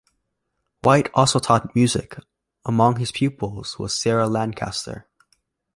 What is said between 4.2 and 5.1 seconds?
Lancaster.